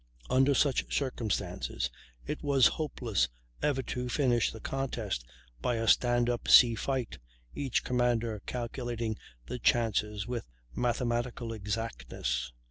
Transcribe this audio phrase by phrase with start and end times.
[0.31, 1.91] Under such circumstances
[2.25, 3.29] it was hopeless
[3.61, 5.23] ever to finish the contest
[5.61, 7.19] by a stand up sea fight,
[7.53, 12.51] each commander calculating the chances with mathematical exactness.